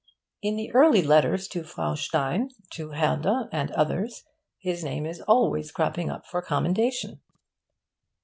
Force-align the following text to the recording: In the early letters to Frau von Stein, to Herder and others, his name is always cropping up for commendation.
In 0.41 0.55
the 0.55 0.71
early 0.73 1.03
letters 1.03 1.47
to 1.49 1.61
Frau 1.63 1.89
von 1.89 1.95
Stein, 1.97 2.49
to 2.71 2.89
Herder 2.93 3.47
and 3.51 3.69
others, 3.73 4.23
his 4.57 4.83
name 4.83 5.05
is 5.05 5.21
always 5.21 5.71
cropping 5.71 6.09
up 6.09 6.25
for 6.25 6.41
commendation. 6.41 7.21